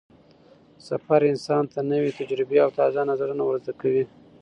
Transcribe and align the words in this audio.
سفر 0.87 1.21
انسان 1.31 1.63
ته 1.73 1.79
نوې 1.91 2.11
تجربې 2.19 2.57
او 2.65 2.69
تازه 2.79 3.01
نظرونه 3.11 3.43
ور 3.45 3.55
زده 3.63 3.73
کوي 3.81 4.03